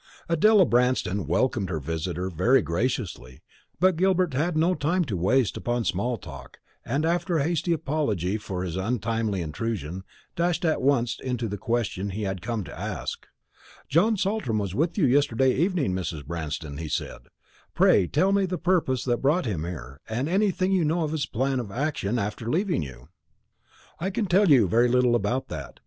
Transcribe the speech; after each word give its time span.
Adela 0.27 0.65
Branston 0.65 1.27
welcomed 1.27 1.69
her 1.69 1.79
visitor 1.79 2.31
very 2.31 2.63
graciously; 2.63 3.43
but 3.79 3.97
Gilbert 3.97 4.33
had 4.33 4.57
no 4.57 4.73
time 4.73 5.03
to 5.05 5.15
waste 5.15 5.57
upon 5.57 5.85
small 5.85 6.17
talk, 6.17 6.57
and 6.83 7.05
after 7.05 7.37
a 7.37 7.43
hasty 7.43 7.71
apology 7.71 8.35
for 8.35 8.63
his 8.63 8.75
untimely 8.77 9.43
intrusion, 9.43 10.03
dashed 10.35 10.65
at 10.65 10.81
once 10.81 11.19
into 11.19 11.47
the 11.47 11.55
question 11.55 12.09
he 12.09 12.23
had 12.23 12.41
come 12.41 12.63
to 12.63 12.75
ask. 12.75 13.27
"John 13.89 14.17
Saltram 14.17 14.57
was 14.57 14.73
with 14.73 14.97
you 14.97 15.05
yesterday 15.05 15.53
evening, 15.53 15.93
Mrs. 15.93 16.25
Branston," 16.25 16.77
he 16.79 16.89
said. 16.89 17.27
"Pray 17.75 18.07
tell 18.07 18.31
me 18.31 18.47
the 18.47 18.57
purpose 18.57 19.03
that 19.05 19.17
brought 19.21 19.45
him 19.45 19.63
here, 19.63 20.01
and 20.09 20.27
anything 20.27 20.71
you 20.71 20.83
know 20.83 21.03
of 21.03 21.11
his 21.11 21.27
plan 21.27 21.59
of 21.59 21.69
action 21.69 22.17
after 22.17 22.49
leaving 22.49 22.81
you." 22.81 23.09
"I 23.99 24.09
can 24.09 24.25
tell 24.25 24.49
you 24.49 24.67
very 24.67 24.87
little 24.87 25.13
about 25.13 25.47
that. 25.49 25.79